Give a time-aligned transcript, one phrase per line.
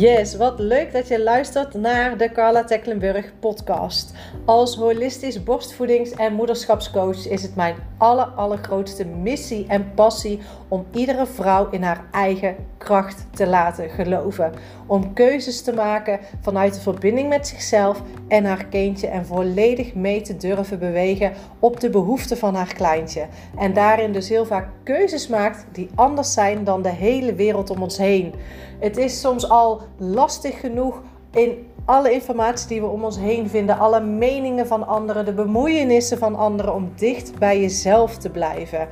[0.00, 4.12] Yes, wat leuk dat je luistert naar de Carla Tecklenburg podcast.
[4.44, 10.40] Als holistisch borstvoedings- en moederschapscoach is het mijn aller, allergrootste missie en passie
[10.70, 14.52] om iedere vrouw in haar eigen kracht te laten geloven.
[14.86, 20.20] Om keuzes te maken vanuit de verbinding met zichzelf en haar kindje en volledig mee
[20.20, 23.26] te durven bewegen op de behoeften van haar kleintje.
[23.58, 27.82] En daarin dus heel vaak keuzes maakt die anders zijn dan de hele wereld om
[27.82, 28.34] ons heen.
[28.78, 33.78] Het is soms al lastig genoeg in alle informatie die we om ons heen vinden,
[33.78, 38.88] alle meningen van anderen, de bemoeienissen van anderen, om dicht bij jezelf te blijven.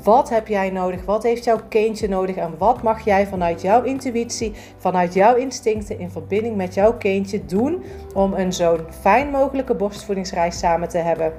[0.00, 1.04] Wat heb jij nodig?
[1.04, 2.36] Wat heeft jouw kindje nodig?
[2.36, 7.44] En wat mag jij vanuit jouw intuïtie, vanuit jouw instincten in verbinding met jouw kindje
[7.44, 7.82] doen
[8.14, 11.32] om een zo'n fijn mogelijke borstvoedingsreis samen te hebben?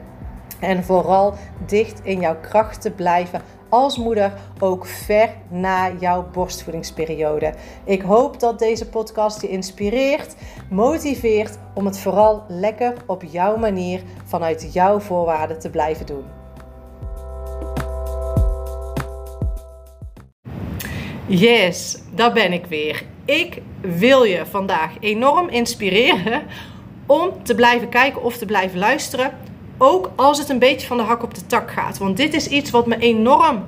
[0.59, 1.34] En vooral
[1.66, 7.53] dicht in jouw kracht te blijven als moeder ook ver na jouw borstvoedingsperiode.
[7.83, 10.36] Ik hoop dat deze podcast je inspireert,
[10.70, 16.42] motiveert om het vooral lekker op jouw manier vanuit jouw voorwaarden te blijven doen.
[21.25, 23.03] Yes, daar ben ik weer.
[23.25, 26.41] Ik wil je vandaag enorm inspireren
[27.05, 29.31] om te blijven kijken of te blijven luisteren
[29.77, 31.97] ook als het een beetje van de hak op de tak gaat.
[31.97, 33.65] Want dit is iets wat me enorm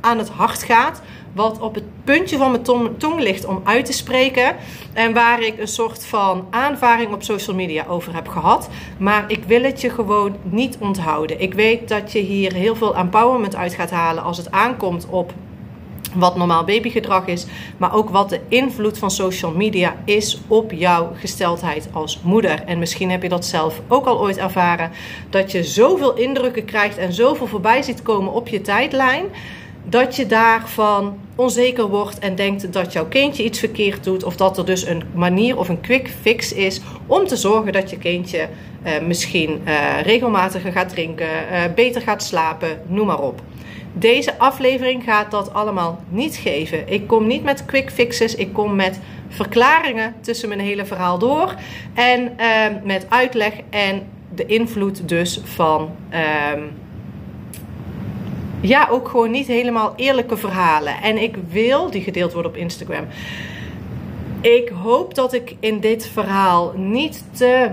[0.00, 1.02] aan het hart gaat.
[1.32, 4.56] Wat op het puntje van mijn tong, ligt om uit te spreken.
[4.92, 8.68] En waar ik een soort van aanvaring op social media over heb gehad.
[8.98, 11.40] Maar ik wil het je gewoon niet onthouden.
[11.40, 15.32] Ik weet dat je hier heel veel empowerment uit gaat halen als het aankomt op
[16.14, 21.12] wat normaal babygedrag is, maar ook wat de invloed van social media is op jouw
[21.14, 22.62] gesteldheid als moeder.
[22.64, 24.90] En misschien heb je dat zelf ook al ooit ervaren,
[25.30, 29.24] dat je zoveel indrukken krijgt en zoveel voorbij ziet komen op je tijdlijn,
[29.84, 34.58] dat je daarvan onzeker wordt en denkt dat jouw kindje iets verkeerd doet, of dat
[34.58, 38.48] er dus een manier of een quick fix is om te zorgen dat je kindje
[38.82, 43.40] eh, misschien eh, regelmatiger gaat drinken, eh, beter gaat slapen, noem maar op.
[43.92, 46.92] Deze aflevering gaat dat allemaal niet geven.
[46.92, 48.34] Ik kom niet met quick fixes.
[48.34, 51.54] Ik kom met verklaringen tussen mijn hele verhaal door.
[51.94, 54.02] En ehm, met uitleg en
[54.34, 55.90] de invloed dus van.
[56.08, 56.62] Ehm,
[58.60, 61.02] ja, ook gewoon niet helemaal eerlijke verhalen.
[61.02, 63.04] En ik wil, die gedeeld worden op Instagram.
[64.40, 67.70] Ik hoop dat ik in dit verhaal niet te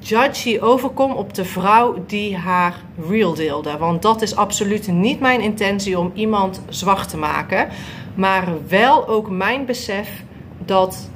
[0.00, 2.74] judgy overkom op de vrouw die haar
[3.08, 3.76] real deelde.
[3.76, 7.68] Want dat is absoluut niet mijn intentie om iemand zwart te maken.
[8.14, 10.24] Maar wel ook mijn besef
[10.64, 11.10] dat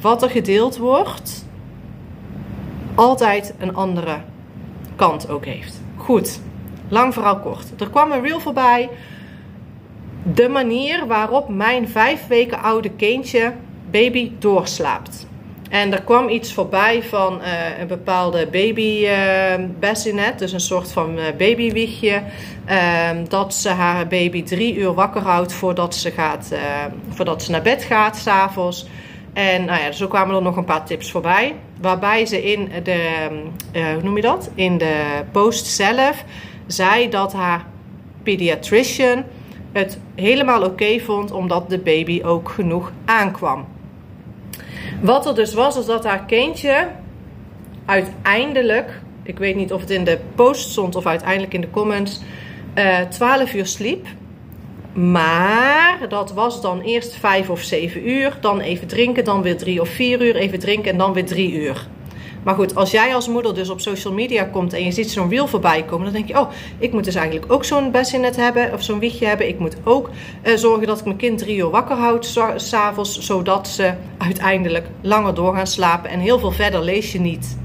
[0.00, 1.46] wat er gedeeld wordt
[2.94, 4.18] altijd een andere
[4.96, 5.80] kant ook heeft.
[5.96, 6.40] Goed,
[6.88, 7.80] lang verhaal kort.
[7.80, 8.90] Er kwam een reel voorbij.
[10.22, 13.52] De manier waarop mijn vijf weken oude kindje
[13.90, 15.26] baby doorslaapt.
[15.70, 20.92] En er kwam iets voorbij van uh, een bepaalde baby uh, bassinet, dus een soort
[20.92, 22.22] van uh, babywiegje.
[22.64, 26.52] Ehm, dat ze haar baby drie uur wakker houdt voordat ze, gaat,
[27.08, 28.86] voordat ze naar bed gaat, s'avonds.
[29.32, 31.54] En nou ja, zo kwamen er nog een paar tips voorbij.
[31.80, 33.28] Waarbij ze in de,
[33.72, 34.50] hoe noem je dat?
[34.54, 36.24] In de post zelf
[36.66, 37.64] zei dat haar
[38.22, 39.24] pediatrician
[39.72, 43.73] het helemaal oké vond omdat de baby ook genoeg aankwam.
[45.04, 46.88] Wat er dus was, is dat haar kindje
[47.84, 52.20] uiteindelijk, ik weet niet of het in de post stond of uiteindelijk in de comments,
[52.74, 54.06] uh, eh, 12 uur sliep.
[54.92, 59.80] Maar dat was dan eerst 5 of 7 uur, dan even drinken, dan weer 3
[59.80, 61.86] of 4 uur, even drinken en dan weer 3 uur.
[62.44, 65.28] Maar goed, als jij als moeder dus op social media komt en je ziet zo'n
[65.28, 68.72] reel voorbij komen, dan denk je: Oh, ik moet dus eigenlijk ook zo'n bassinet hebben
[68.72, 69.48] of zo'n wiegje hebben.
[69.48, 70.10] Ik moet ook
[70.44, 75.34] uh, zorgen dat ik mijn kind drie uur wakker houd s'avonds, zodat ze uiteindelijk langer
[75.34, 76.10] door gaan slapen.
[76.10, 77.56] En heel veel verder lees je niet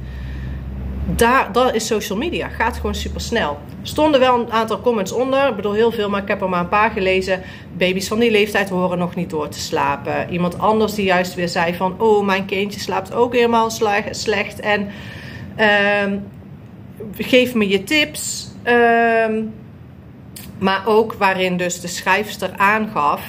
[1.15, 2.47] daar, dat is social media.
[2.47, 3.59] Gaat gewoon super snel.
[3.81, 5.47] Stonden wel een aantal comments onder.
[5.47, 7.41] Ik bedoel heel veel, maar ik heb er maar een paar gelezen.
[7.77, 10.29] Baby's van die leeftijd horen nog niet door te slapen.
[10.29, 11.95] Iemand anders die juist weer zei van...
[12.01, 13.69] Oh, mijn kindje slaapt ook helemaal
[14.11, 14.59] slecht.
[14.59, 14.87] En
[15.57, 16.19] uh,
[17.17, 18.47] geef me je tips.
[18.63, 19.43] Uh,
[20.57, 23.21] maar ook waarin dus de schrijfster aangaf...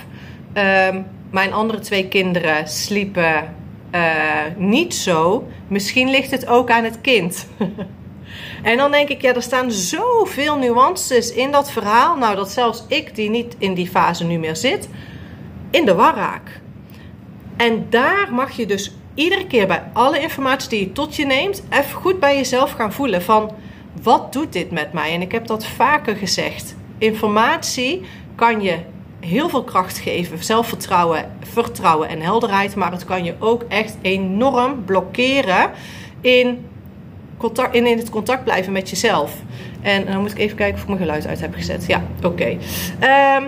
[0.54, 0.88] Uh,
[1.30, 3.54] mijn andere twee kinderen sliepen
[3.94, 4.00] uh,
[4.56, 5.48] niet zo.
[5.68, 7.46] Misschien ligt het ook aan het kind.
[8.62, 12.16] en dan denk ik, ja, er staan zoveel nuances in dat verhaal.
[12.16, 14.88] Nou, dat zelfs ik, die niet in die fase nu meer zit,
[15.70, 16.60] in de war raak.
[17.56, 21.62] En daar mag je dus iedere keer bij alle informatie die je tot je neemt,
[21.70, 23.52] even goed bij jezelf gaan voelen van
[24.02, 25.14] wat doet dit met mij?
[25.14, 26.76] En ik heb dat vaker gezegd.
[26.98, 28.02] Informatie
[28.34, 28.78] kan je
[29.20, 32.74] heel veel kracht geven, zelfvertrouwen, vertrouwen en helderheid.
[32.74, 35.70] Maar het kan je ook echt enorm blokkeren
[36.20, 36.66] in,
[37.36, 39.36] contact, in, het contact blijven met jezelf.
[39.82, 41.86] En dan moet ik even kijken of ik mijn geluid uit heb gezet.
[41.86, 42.56] Ja, oké.
[42.98, 43.44] Ehm,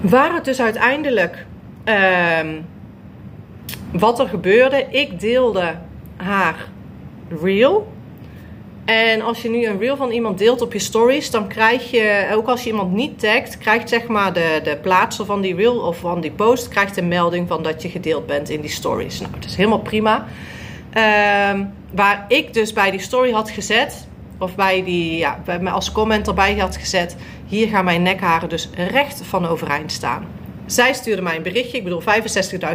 [0.00, 1.46] waar het dus uiteindelijk.
[1.84, 2.60] Ehm,
[3.92, 4.86] wat er gebeurde.
[4.90, 5.74] Ik deelde
[6.16, 6.68] haar
[7.42, 7.94] reel.
[8.86, 12.28] En als je nu een reel van iemand deelt op je stories, dan krijg je,
[12.32, 15.78] ook als je iemand niet tagt, krijgt zeg maar de, de plaatser van die reel
[15.78, 19.20] of van die post, krijgt een melding van dat je gedeeld bent in die stories.
[19.20, 20.26] Nou, dat is helemaal prima.
[20.92, 24.06] Ehm, waar ik dus bij die story had gezet,
[24.38, 27.16] of bij die, ja, bij mij als comment erbij had gezet,
[27.46, 30.26] hier gaan mijn nekharen dus recht van overeind staan.
[30.66, 32.02] Zij stuurde mij een berichtje, ik bedoel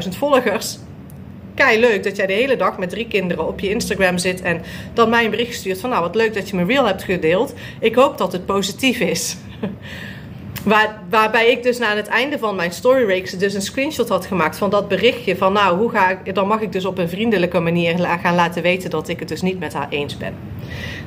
[0.04, 0.78] 65.000 volgers
[1.56, 4.62] kei leuk dat jij de hele dag met drie kinderen op je Instagram zit en
[4.94, 7.54] dan mij een bericht stuurt van nou wat leuk dat je mijn reel hebt gedeeld.
[7.80, 9.38] Ik hoop dat het positief is.
[10.64, 14.58] Waar, waarbij ik dus na het einde van mijn story dus een screenshot had gemaakt
[14.58, 17.60] van dat berichtje van nou hoe ga ik, dan mag ik dus op een vriendelijke
[17.60, 20.51] manier gaan laten weten dat ik het dus niet met haar eens ben.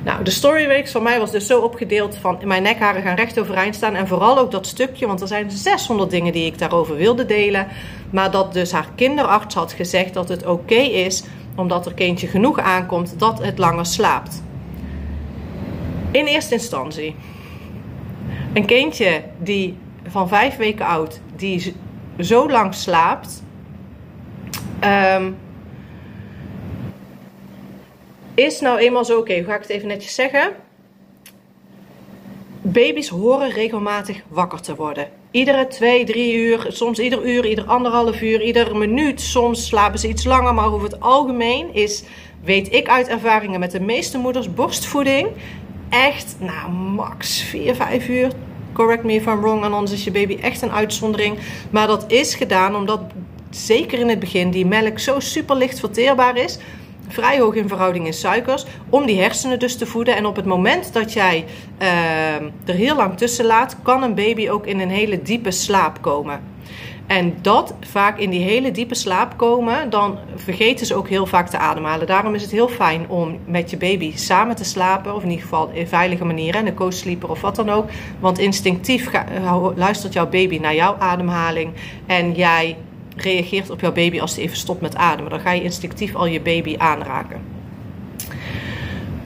[0.03, 3.75] Nou, de story van mij was dus zo opgedeeld van mijn nekharen gaan recht overeind
[3.75, 3.95] staan.
[3.95, 7.67] En vooral ook dat stukje, want er zijn 600 dingen die ik daarover wilde delen,
[8.09, 11.23] maar dat dus haar kinderarts had gezegd dat het oké is
[11.55, 14.43] omdat er kindje genoeg aankomt dat het langer slaapt.
[16.11, 17.15] In eerste instantie.
[18.53, 19.77] Een kindje die
[20.07, 21.75] van vijf weken oud, die
[22.19, 23.43] zo lang slaapt,
[24.79, 25.31] ehm,
[28.35, 30.51] is nou eenmaal zo, oké, hoe ga ik het even netjes zeggen?
[32.61, 35.09] Baby's horen regelmatig wakker te worden.
[35.31, 39.21] Iedere twee, drie uur, soms ieder uur, ieder anderhalf uur, ieder minuut.
[39.21, 42.03] Soms slapen ze iets langer, maar over het algemeen is,
[42.43, 45.27] weet ik uit ervaringen met de meeste moeders, borstvoeding
[45.89, 48.31] echt, nou, max 4, 5 uur.
[48.73, 51.37] Correct me if I'm wrong, anders is je baby echt een uitzondering.
[51.69, 52.99] Maar dat is gedaan omdat,
[53.49, 56.57] zeker in het begin, die melk zo super licht verteerbaar is.
[57.07, 58.65] Vrij hoog in verhouding in suikers.
[58.89, 60.15] Om die hersenen dus te voeden.
[60.15, 61.45] En op het moment dat jij
[61.81, 61.87] uh,
[62.65, 66.53] er heel lang tussen laat, kan een baby ook in een hele diepe slaap komen.
[67.07, 71.49] En dat vaak in die hele diepe slaap komen, dan vergeten ze ook heel vaak
[71.49, 72.07] te ademhalen.
[72.07, 75.43] Daarom is het heel fijn om met je baby samen te slapen, of in ieder
[75.43, 77.89] geval in veilige manieren, een co-sleeper of wat dan ook.
[78.19, 81.73] Want instinctief eh, luistert jouw baby naar jouw ademhaling
[82.05, 82.77] en jij
[83.15, 85.31] reageert op jouw baby als hij even stopt met ademen.
[85.31, 87.41] Dan ga je instinctief al je baby aanraken.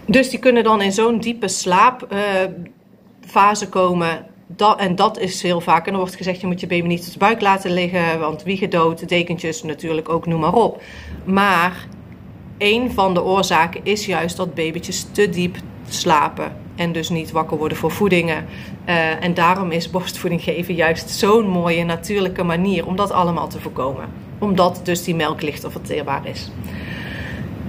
[0.06, 4.26] Dus die kunnen dan in zo'n diepe slaapfase uh, komen
[4.78, 5.88] en dat is heel vaak.
[5.88, 8.20] En er wordt gezegd, je moet je baby niet op de buik laten liggen.
[8.20, 10.82] Want wiegen dood, dekentjes natuurlijk ook, noem maar op.
[11.26, 11.88] Maar
[12.58, 15.58] een van de oorzaken is juist dat babytjes te diep
[15.90, 16.52] slapen.
[16.80, 18.46] En dus niet wakker worden voor voedingen.
[18.86, 23.60] Uh, en daarom is borstvoeding geven juist zo'n mooie natuurlijke manier om dat allemaal te
[23.60, 24.06] voorkomen.
[24.38, 26.52] Omdat dus die melk lichter verteerbaar is.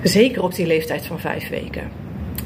[0.03, 1.91] Zeker op die leeftijd van vijf weken.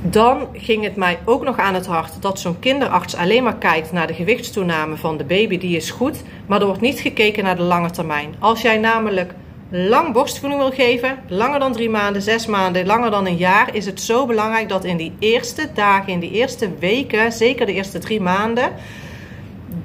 [0.03, 3.93] Dan ging het mij ook nog aan het hart dat zo'n kinderarts alleen maar kijkt
[3.93, 7.57] naar de gewichtstoename van de baby, die is goed, maar er wordt niet gekeken naar
[7.57, 8.35] de lange termijn.
[8.39, 9.35] Als jij namelijk
[9.71, 13.87] lang borstvoeding wil geven, langer dan drie maanden, zes maanden, langer dan een jaar, is
[13.87, 17.99] het zo belangrijk dat in die eerste dagen, in die eerste weken, zeker de eerste
[17.99, 18.73] drie maanden,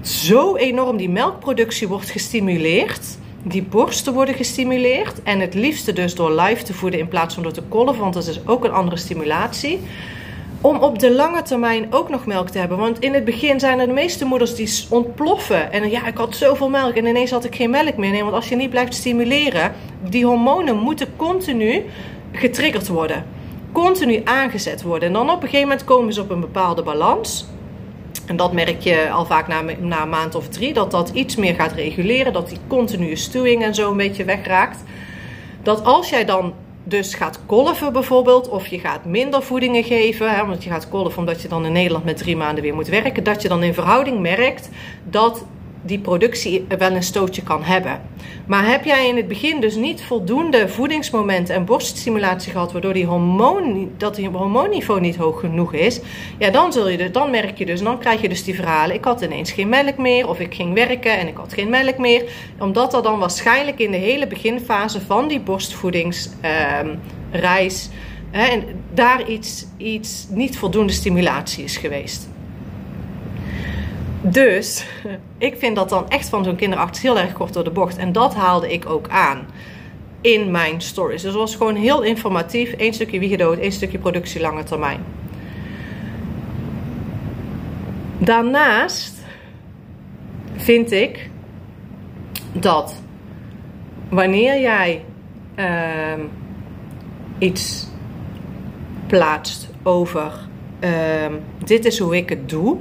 [0.01, 5.23] zo enorm die melkproductie wordt gestimuleerd die borsten worden gestimuleerd.
[5.23, 8.13] En het liefste dus door live te voeden in plaats van door te kolven, want
[8.13, 9.79] dat is ook een andere stimulatie.
[10.61, 12.77] Om op de lange termijn ook nog melk te hebben.
[12.77, 15.71] Want in het begin zijn er de meeste moeders die ontploffen.
[15.71, 18.11] En ja, ik had zoveel melk en ineens had ik geen melk meer.
[18.11, 19.73] Nee, want als je niet blijft stimuleren,
[20.09, 21.83] die hormonen moeten continu
[22.31, 23.25] getriggerd worden.
[23.71, 25.07] Continu aangezet worden.
[25.07, 27.45] En dan op een gegeven moment komen ze op een bepaalde balans.
[28.25, 31.35] En dat merk je al vaak na, na, een maand of drie, dat dat iets
[31.35, 34.83] meer gaat reguleren, dat die continue stuwing en zo een beetje wegraakt.
[35.63, 36.53] Dat als jij dan
[36.89, 41.19] dus gaat kolven bijvoorbeeld, of je gaat minder voedingen geven, hè, want je gaat kolven
[41.19, 43.73] omdat je dan in Nederland met drie maanden weer moet werken, dat je dan in
[43.73, 44.69] verhouding merkt
[45.03, 45.45] dat
[45.81, 48.01] die productie wel een stootje kan hebben.
[48.47, 53.05] Maar heb jij in het begin dus niet voldoende voedingsmomenten en borststimulatie gehad, waardoor die
[53.05, 55.99] hormoon, dat die hormoonniveau niet hoog genoeg is,
[56.37, 58.95] ja, dan, zul je dus, dan merk je dus, dan krijg je dus die verhalen.
[58.95, 61.97] Ik had ineens geen melk meer, of ik ging werken en ik had geen melk
[61.97, 62.23] meer.
[62.59, 67.89] Omdat er dan waarschijnlijk in de hele beginfase van die borstvoedingsreis,
[68.31, 72.29] uh, en daar iets, iets niet voldoende stimulatie is geweest.
[74.21, 74.85] Dus
[75.37, 77.97] ik vind dat dan echt van zo'n kinderarts heel erg kort door de bocht.
[77.97, 79.45] En dat haalde ik ook aan
[80.21, 81.21] in mijn stories.
[81.21, 82.73] Dus het was gewoon heel informatief.
[82.77, 84.99] Eén stukje wiegedood, één stukje productie lange termijn.
[88.17, 89.13] Daarnaast
[90.55, 91.29] vind ik
[92.51, 92.95] dat
[94.09, 95.03] wanneer jij
[95.55, 96.19] ehm,
[97.37, 97.87] iets
[99.07, 100.31] plaatst over
[100.79, 101.33] ehm,
[101.63, 102.77] dit is hoe ik het doe,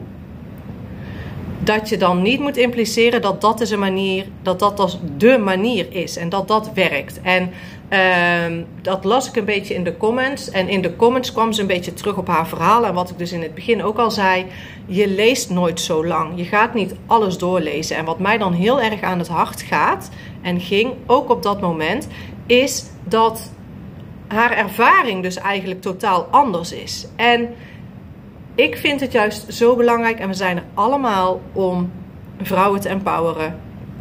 [1.68, 5.38] dat je dan niet moet impliceren dat dat is een manier, dat dat als de
[5.38, 7.20] manier is en dat dat werkt.
[7.22, 7.50] En
[7.88, 10.50] ehm, dat las ik een beetje in de comments.
[10.50, 12.86] En in de comments kwam ze een beetje terug op haar verhaal.
[12.86, 14.46] En wat ik dus in het begin ook al zei:
[14.86, 16.32] je leest nooit zo lang.
[16.36, 17.96] Je gaat niet alles doorlezen.
[17.96, 20.10] En wat mij dan heel erg aan het hart gaat
[20.42, 22.08] en ging, ook op dat moment,
[22.46, 23.52] is dat
[24.26, 27.06] haar ervaring dus eigenlijk totaal anders is.
[27.16, 27.48] En
[28.58, 31.92] ik vind het juist zo belangrijk en we zijn er allemaal om
[32.42, 33.60] vrouwen te empoweren.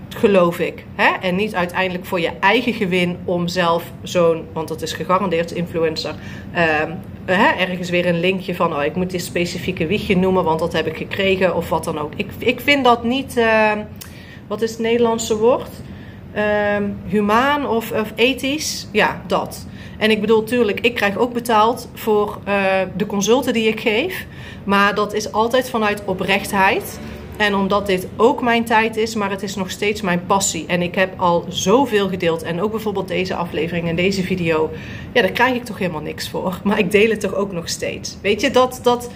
[0.10, 0.86] Geloof ik.
[0.96, 1.12] Hè?
[1.22, 6.16] En niet uiteindelijk voor je eigen gewin om zelf zo'n, want dat is gegarandeerd influencer,
[6.54, 6.92] ehm,
[7.26, 10.74] hè, ergens weer een linkje van, oh ik moet dit specifieke wiegje noemen, want dat
[10.74, 12.14] heb ik gekregen of wat dan ook.
[12.16, 13.84] Ik, ik vind dat niet, ehm,
[14.48, 15.70] wat is het Nederlandse woord?
[16.78, 18.88] Um, humaan of, of ethisch?
[18.92, 19.68] Ja, dat.
[19.98, 22.64] En ik bedoel, tuurlijk, ik krijg ook betaald voor uh,
[22.98, 24.26] de consulten die ik geef.
[24.64, 27.00] Maar dat is altijd vanuit oprechtheid.
[27.38, 30.66] En omdat dit ook mijn tijd is, maar het is nog steeds mijn passie.
[30.68, 32.44] En ik heb al zoveel gedeeld.
[32.44, 34.70] En ook bijvoorbeeld deze aflevering en deze video.
[35.14, 36.60] Ja, daar krijg ik toch helemaal niks voor.
[36.64, 38.18] Maar ik deel het toch ook nog steeds.
[38.22, 39.10] Weet je, dat, dat,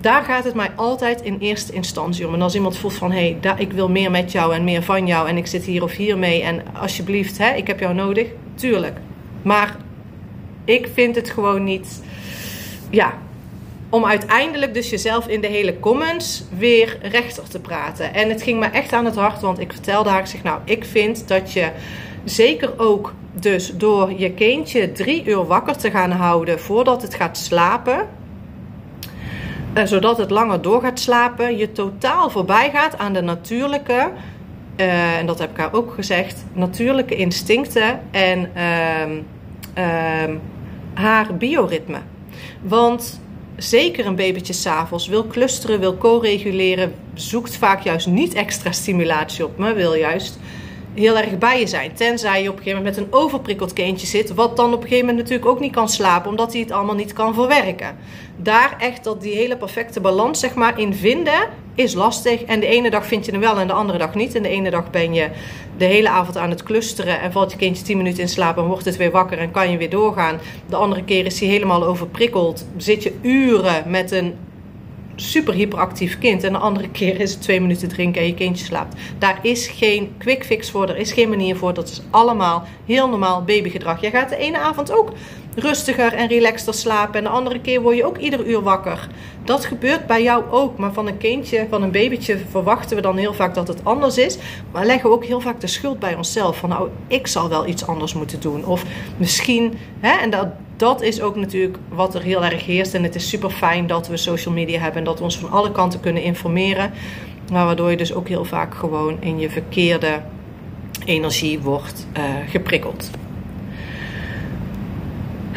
[0.00, 2.34] daar gaat het mij altijd in eerste instantie om.
[2.34, 5.06] En als iemand voelt van, hé, hey, ik wil meer met jou en meer van
[5.06, 5.28] jou.
[5.28, 6.42] En ik zit hier of hier mee.
[6.42, 8.26] En alsjeblieft, hè, ik heb jou nodig.
[8.54, 8.96] Tuurlijk.
[9.42, 9.76] Maar
[10.68, 12.02] ik vind het gewoon niet.
[12.90, 13.18] Ja,
[13.90, 18.14] om uiteindelijk dus jezelf in de hele comments weer rechter te praten.
[18.14, 20.60] En het ging me echt aan het hart, want ik vertelde haar, ik zeg nou,
[20.64, 21.70] ik vind dat je
[22.24, 27.36] zeker ook dus door je kindje drie uur wakker te gaan houden voordat het gaat
[27.36, 28.08] slapen,
[29.74, 34.10] uh, zodat het langer door gaat slapen, je totaal voorbij gaat aan de natuurlijke,
[34.76, 40.34] uh, en dat heb ik haar ook gezegd, natuurlijke instincten en uh,
[40.98, 41.98] haar bioritme.
[42.62, 43.20] Want
[43.56, 49.58] zeker een babytje s'avonds wil clusteren, wil co-reguleren, zoekt vaak juist niet extra stimulatie op,
[49.58, 50.38] maar wil juist
[50.98, 51.92] heel erg bij je zijn.
[51.92, 54.88] Tenzij je op een gegeven moment met een overprikkeld kindje zit, wat dan op een
[54.88, 57.96] gegeven moment natuurlijk ook niet kan slapen, omdat hij het allemaal niet kan verwerken.
[58.36, 62.42] Daar echt dat die hele perfecte balans zeg maar in vinden is lastig.
[62.42, 64.34] En de ene dag vind je hem wel en de andere dag niet.
[64.34, 65.28] En de ene dag ben je
[65.76, 68.64] de hele avond aan het clusteren en valt je kindje 10 minuten in slaap en
[68.64, 70.38] wordt het weer wakker en kan je weer doorgaan.
[70.68, 72.66] De andere keer is hij helemaal overprikkeld.
[72.76, 74.34] Zit je uren met een
[75.20, 76.44] super hyperactief kind.
[76.44, 78.96] En de andere keer is het twee minuten drinken en je kindje slaapt.
[79.18, 80.88] Daar is geen quick fix voor.
[80.88, 81.74] Er is geen manier voor.
[81.74, 84.00] Dat is allemaal heel normaal babygedrag.
[84.00, 85.12] Jij gaat de ene avond ook
[85.60, 87.14] rustiger en relaxter slapen.
[87.14, 89.08] En de andere keer word je ook ieder uur wakker.
[89.44, 90.78] Dat gebeurt bij jou ook.
[90.78, 94.18] Maar van een kindje, van een babytje verwachten we dan heel vaak dat het anders
[94.18, 94.38] is.
[94.72, 96.56] Maar leggen we ook heel vaak de schuld bij onszelf.
[96.56, 98.64] Van nou, ik zal wel iets anders moeten doen.
[98.64, 98.84] Of
[99.16, 102.94] misschien, hè, en dat, dat is ook natuurlijk wat er heel erg heerst.
[102.94, 105.50] En het is super fijn dat we social media hebben en dat we ons van
[105.50, 106.92] alle kanten kunnen informeren.
[107.52, 110.20] Maar waardoor je dus ook heel vaak gewoon in je verkeerde
[111.04, 113.10] energie wordt uh, geprikkeld.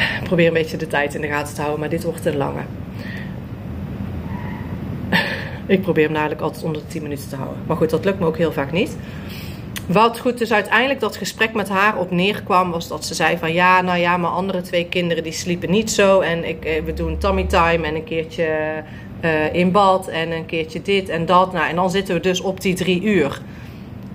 [0.24, 2.62] Probeer een beetje de tijd in de gaten te houden, maar dit wordt te lange.
[5.66, 7.58] Ik probeer hem namelijk altijd onder de 10 minuten te houden.
[7.68, 8.98] Maar goed, dat lukt me ook heel vaak niet.
[9.86, 13.54] Wat goed dus uiteindelijk dat gesprek met haar op neerkwam, was dat ze zei van
[13.54, 16.20] ja, nou ja, mijn andere twee kinderen die sliepen niet zo.
[16.20, 18.84] En ik, eh, we doen tummy time en een keertje
[19.24, 21.54] uh, in bad en een keertje dit en dat.
[21.54, 23.42] Nou, en dan zitten we dus op die drie uur.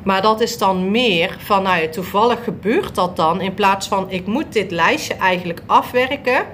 [0.07, 3.41] Maar dat is dan meer van, ja, toevallig gebeurt dat dan.
[3.41, 6.47] In plaats van, ik moet dit lijstje eigenlijk afwerken.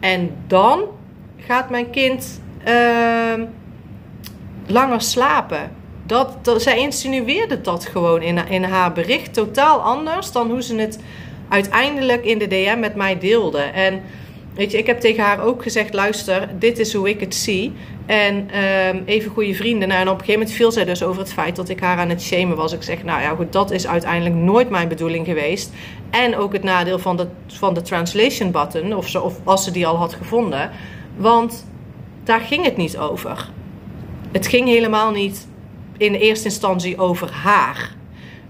[0.00, 0.82] En dan
[1.36, 3.44] gaat mijn kind uh,
[4.66, 5.70] langer slapen.
[6.06, 9.34] Dat, dat, zij insinueerde dat gewoon in, in haar bericht.
[9.34, 10.98] Totaal anders dan hoe ze het
[11.48, 13.60] uiteindelijk in de DM met mij deelde.
[13.60, 14.02] En
[14.54, 17.72] weet je, ik heb tegen haar ook gezegd: luister, dit is hoe ik het zie.
[18.10, 19.88] En um, even goede vrienden.
[19.88, 21.98] Nou, en op een gegeven moment viel zij dus over het feit dat ik haar
[21.98, 22.72] aan het shamen was.
[22.72, 25.72] Ik zeg, nou ja, goed, dat is uiteindelijk nooit mijn bedoeling geweest.
[26.10, 29.70] En ook het nadeel van de, van de translation button, of, ze, of als ze
[29.70, 30.70] die al had gevonden.
[31.16, 31.66] Want
[32.24, 33.48] daar ging het niet over.
[34.32, 35.48] Het ging helemaal niet
[35.96, 37.94] in eerste instantie over haar.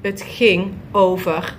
[0.00, 1.56] Het ging over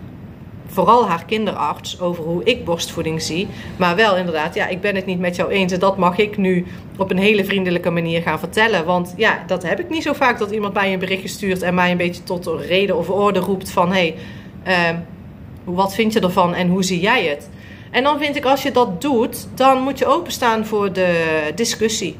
[0.71, 3.47] vooral haar kinderarts over hoe ik borstvoeding zie.
[3.77, 5.71] Maar wel inderdaad, ja, ik ben het niet met jou eens.
[5.71, 6.65] En dat mag ik nu
[6.97, 8.85] op een hele vriendelijke manier gaan vertellen.
[8.85, 11.73] Want ja, dat heb ik niet zo vaak dat iemand mij een berichtje stuurt en
[11.73, 14.15] mij een beetje tot reden of orde roept van hé,
[14.63, 14.99] hey, uh,
[15.63, 17.49] wat vind je ervan en hoe zie jij het?
[17.91, 22.17] En dan vind ik als je dat doet, dan moet je openstaan voor de discussie.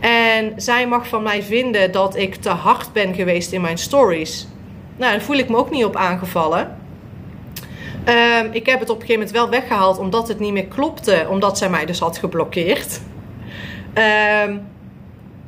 [0.00, 4.48] En zij mag van mij vinden dat ik te hard ben geweest in mijn stories.
[4.96, 6.76] Nou, daar voel ik me ook niet op aangevallen.
[8.04, 11.26] Ehm, ik heb het op een gegeven moment wel weggehaald omdat het niet meer klopte,
[11.30, 13.00] omdat zij mij dus had geblokkeerd.
[14.46, 14.60] Um,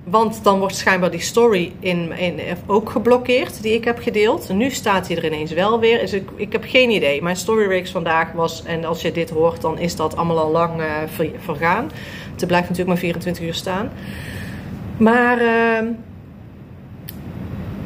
[0.04, 4.48] want dan wordt schijnbaar die story in, in, ook geblokkeerd die ik heb gedeeld.
[4.48, 5.98] Nu staat hij er ineens wel weer.
[5.98, 7.22] Dus ik, heb geen idee.
[7.22, 10.80] Mijn storyreeks vandaag was, en als je dit hoort, dan is dat allemaal al lang
[10.80, 10.86] uh,
[11.38, 11.90] vergaan.
[12.36, 13.90] Het blijft natuurlijk maar 24 uur staan.
[14.96, 15.88] Maar uh,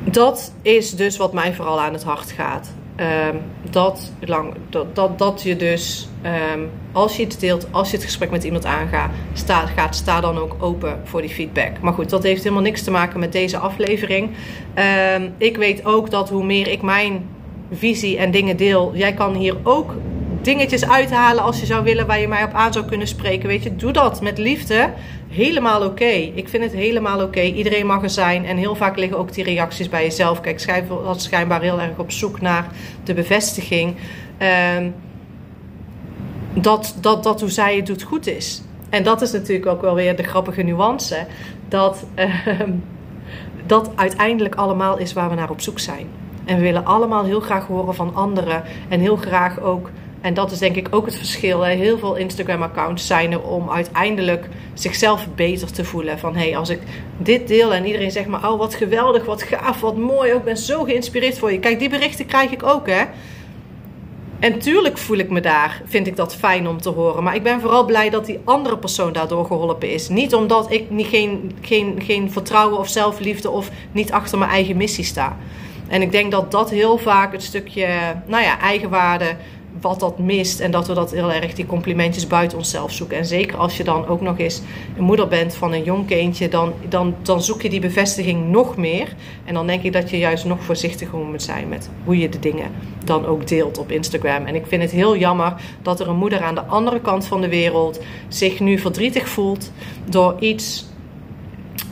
[0.04, 2.72] dat is dus wat mij vooral aan het hart gaat.
[3.00, 3.40] Um,
[3.71, 6.09] dat, lang, dat, dat, dat je dus,
[6.54, 10.21] um, als je het deelt, als je het gesprek met iemand aangaat, sta, gaat, sta
[10.21, 11.80] dan ook open voor die feedback.
[11.80, 14.30] Maar goed, dat heeft helemaal niks te maken met deze aflevering.
[15.14, 17.28] Um, ik weet ook dat hoe meer ik mijn
[17.73, 19.95] visie en dingen deel, jij kan hier ook
[20.42, 23.49] dingetjes uithalen als je zou willen waar je mij op aan zou kunnen spreken.
[23.49, 24.90] Weet je, doe dat met liefde.
[25.30, 26.04] Helemaal oké.
[26.34, 27.40] Ik vind het helemaal oké.
[27.40, 28.44] Iedereen mag er zijn.
[28.44, 30.40] En heel vaak liggen ook die reacties bij jezelf.
[30.40, 32.66] Kijk, schijf was schijnbaar heel erg op zoek naar
[33.04, 33.96] de bevestiging.
[34.76, 34.94] Um,
[36.54, 38.62] dat, dat, dat hoe zij het doet goed is.
[38.88, 41.26] En dat is natuurlijk ook wel weer de grappige nuance.
[41.68, 42.60] Dat, uh,
[43.66, 46.06] dat uiteindelijk allemaal is waar we naar op zoek zijn.
[46.44, 48.62] En we willen allemaal heel graag horen van anderen.
[48.88, 51.62] En heel graag ook en dat is denk ik ook het verschil.
[51.62, 56.18] Heel veel Instagram-accounts zijn er om uiteindelijk zichzelf beter te voelen.
[56.18, 56.80] Van hé, hey, als ik
[57.18, 60.32] dit deel en iedereen zegt maar: Oh, wat geweldig, wat gaaf, wat mooi.
[60.32, 61.58] Ik ben zo geïnspireerd voor je.
[61.58, 63.04] Kijk, die berichten krijg ik ook, hè.
[64.38, 67.22] En tuurlijk voel ik me daar, vind ik dat fijn om te horen.
[67.22, 70.08] Maar ik ben vooral blij dat die andere persoon daardoor geholpen is.
[70.08, 74.76] Niet omdat ik niet, geen, geen, geen vertrouwen of zelfliefde of niet achter mijn eigen
[74.76, 75.36] missie sta.
[75.88, 77.86] En ik denk dat dat heel vaak het stukje,
[78.26, 79.36] nou ja, eigenwaarde
[79.80, 80.60] wat dat mist.
[80.60, 83.16] En dat we dat heel erg, die complimentjes buiten onszelf zoeken.
[83.16, 84.62] En zeker als je dan ook nog eens
[84.96, 88.76] een moeder bent van een jong kindje, dan, dan, dan zoek je die bevestiging nog
[88.76, 89.14] meer.
[89.44, 92.38] En dan denk ik dat je juist nog voorzichtiger moet zijn met hoe je de
[92.38, 92.70] dingen
[93.04, 94.44] dan ook deelt op Instagram.
[94.44, 97.40] En ik vind het heel jammer dat er een moeder aan de andere kant van
[97.40, 99.72] de wereld zich nu verdrietig voelt
[100.04, 100.88] door iets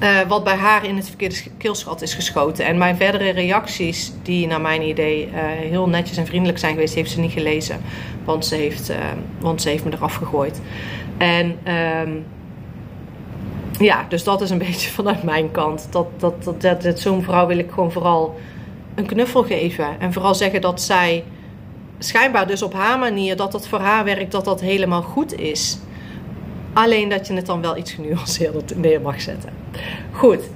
[0.02, 2.66] uh, wat bij haar in het verkeerde keelschat is geschoten.
[2.66, 6.94] En mijn verdere reacties, die naar mijn idee uh, heel netjes en vriendelijk zijn geweest,
[6.94, 7.80] heeft ze niet gelezen.
[8.24, 8.96] Want ze heeft, uh,
[9.38, 10.61] want ze heeft me eraf gegooid.
[11.16, 11.58] En
[12.06, 12.26] um,
[13.78, 15.88] ja, dus dat is een beetje vanuit mijn kant.
[15.90, 18.38] Dat, dat, dat, dat, dat zo'n vrouw wil ik gewoon vooral
[18.94, 20.00] een knuffel geven.
[20.00, 21.24] En vooral zeggen dat zij
[21.98, 25.78] schijnbaar dus op haar manier, dat dat voor haar werkt, dat dat helemaal goed is.
[26.78, 29.52] Alleen dat je het dan wel iets genuanceerder neer mag zetten.
[30.12, 30.50] Goed,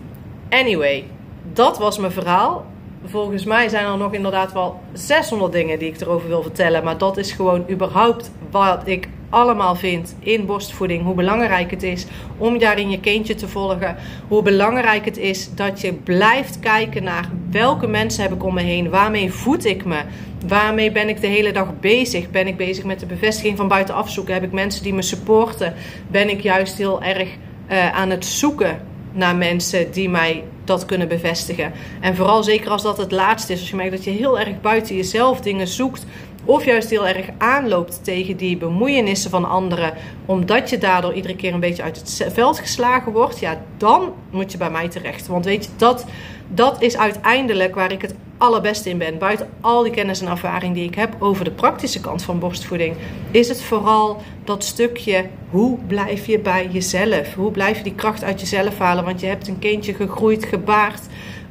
[0.48, 1.04] anyway,
[1.52, 2.66] dat was mijn verhaal.
[3.04, 6.85] Volgens mij zijn er nog inderdaad wel 600 dingen die ik erover wil vertellen.
[6.85, 11.05] Maar dat is gewoon überhaupt wat ik allemaal vind in borstvoeding.
[11.05, 12.07] Hoe belangrijk het is
[12.38, 13.97] om daarin je kindje te volgen.
[14.29, 18.62] Hoe belangrijk het is dat je blijft kijken naar welke mensen heb ik om me
[18.62, 18.90] heen.
[18.90, 20.01] Waarmee voed ik me?
[20.47, 22.31] Waarmee ben ik de hele dag bezig?
[22.31, 24.35] Ben ik bezig met de bevestiging van buitenaf zoeken?
[24.35, 25.75] Heb ik mensen die me supporten?
[26.11, 27.29] Ben ik juist heel erg
[27.71, 28.81] uh, aan het zoeken
[29.12, 31.73] naar mensen die mij dat kunnen bevestigen?
[32.01, 33.61] En vooral zeker als dat het laatste is.
[33.61, 36.07] Als je merkt dat je heel erg buiten jezelf dingen zoekt.
[36.44, 39.94] Of juist heel erg aanloopt tegen die bemoeienissen van anderen.
[40.26, 43.38] Omdat je daardoor iedere keer een beetje uit het veld geslagen wordt.
[43.38, 45.26] Ja, dan moet je bij mij terecht.
[45.26, 46.05] Want weet je, dat,
[46.48, 49.18] dat is uiteindelijk waar ik het allerbeste in ben.
[49.18, 52.96] Buiten al die kennis en ervaring die ik heb over de praktische kant van borstvoeding,
[53.31, 57.35] is het vooral dat stukje hoe blijf je bij jezelf?
[57.35, 59.05] Hoe blijf je die kracht uit jezelf halen?
[59.05, 61.02] Want je hebt een kindje gegroeid, gebaard.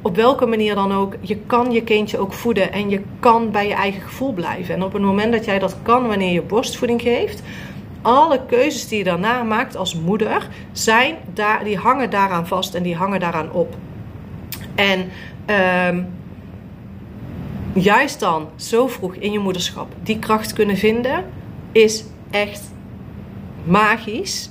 [0.02, 3.68] Op welke manier dan ook, je kan je kindje ook voeden en je kan bij
[3.68, 4.74] je eigen gevoel blijven.
[4.74, 7.42] En op het moment dat jij dat kan wanneer je borstvoeding geeft,
[8.02, 12.82] alle keuzes die je daarna maakt als moeder, zijn daar, die hangen daaraan vast en
[12.82, 13.76] die hangen daaraan op.
[14.74, 15.10] En
[15.88, 16.06] um,
[17.72, 21.24] juist dan zo vroeg in je moederschap die kracht kunnen vinden,
[21.72, 22.70] is echt
[23.64, 24.50] magisch.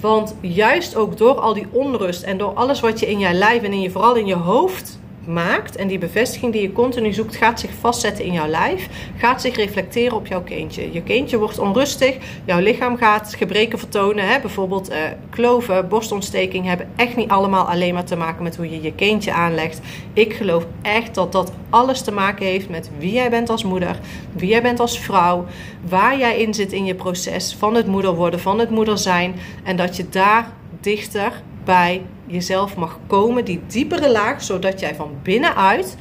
[0.00, 3.62] Want juist ook door al die onrust en door alles wat je in je lijf
[3.62, 7.36] en in je, vooral in je hoofd maakt en die bevestiging die je continu zoekt,
[7.36, 10.92] gaat zich vastzetten in jouw lijf, gaat zich reflecteren op jouw kindje.
[10.92, 14.28] Je kindje wordt onrustig, jouw lichaam gaat gebreken vertonen.
[14.28, 14.40] Hè?
[14.40, 14.96] Bijvoorbeeld uh,
[15.30, 19.32] kloven, borstontsteking hebben echt niet allemaal alleen maar te maken met hoe je je kindje
[19.32, 19.80] aanlegt.
[20.12, 23.98] Ik geloof echt dat dat alles te maken heeft met wie jij bent als moeder,
[24.32, 25.46] wie jij bent als vrouw,
[25.88, 29.34] waar jij in zit in je proces van het moeder worden, van het moeder zijn
[29.62, 32.02] en dat je daar dichter bij
[32.32, 35.96] jezelf mag komen, die diepere laag, zodat jij van binnenuit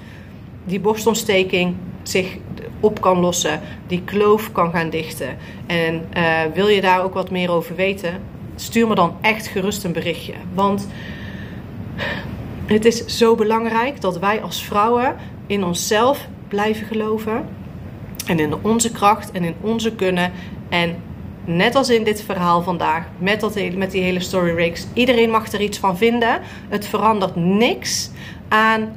[0.65, 2.37] die borstontsteking zich
[2.79, 5.37] op kan lossen, die kloof kan gaan dichten.
[5.67, 8.21] En uh, wil je daar ook wat meer over weten,
[8.55, 10.33] stuur me dan echt gerust een berichtje.
[10.53, 10.87] Want
[12.71, 15.15] Het is zo belangrijk dat wij als vrouwen
[15.47, 17.45] in onszelf blijven geloven.
[18.27, 20.31] En in onze kracht en in onze kunnen.
[20.69, 20.95] En
[21.45, 25.51] net als in dit verhaal vandaag, met, dat, met die hele story rigs, iedereen mag
[25.51, 26.41] er iets van vinden.
[26.69, 28.09] Het verandert niks
[28.47, 28.95] aan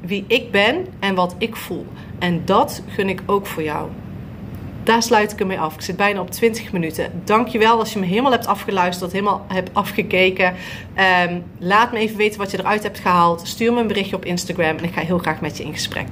[0.00, 1.86] wie ik ben en wat ik voel.
[2.18, 3.88] En dat gun ik ook voor jou.
[4.82, 5.74] Daar sluit ik ermee af.
[5.74, 7.20] Ik zit bijna op 20 minuten.
[7.24, 10.54] Dankjewel als je me helemaal hebt afgeluisterd, helemaal hebt afgekeken.
[11.28, 13.48] Um, laat me even weten wat je eruit hebt gehaald.
[13.48, 16.08] Stuur me een berichtje op Instagram en ik ga heel graag met je in gesprek.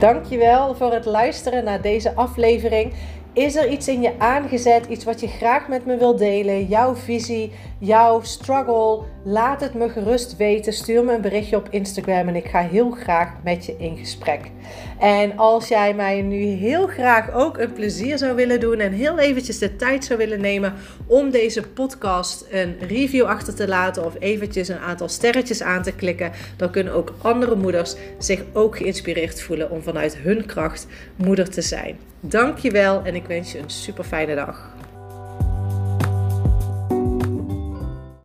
[0.00, 2.92] Dankjewel voor het luisteren naar deze aflevering.
[3.32, 6.66] Is er iets in je aangezet, iets wat je graag met me wilt delen?
[6.66, 9.02] Jouw visie, jouw struggle?
[9.24, 10.72] Laat het me gerust weten.
[10.72, 14.40] Stuur me een berichtje op Instagram en ik ga heel graag met je in gesprek.
[14.98, 19.18] En als jij mij nu heel graag ook een plezier zou willen doen en heel
[19.18, 20.74] eventjes de tijd zou willen nemen
[21.06, 25.92] om deze podcast een review achter te laten of eventjes een aantal sterretjes aan te
[25.92, 31.50] klikken, dan kunnen ook andere moeders zich ook geïnspireerd voelen om vanuit hun kracht moeder
[31.50, 31.98] te zijn.
[32.20, 34.70] Dankjewel en ik wens je een super fijne dag.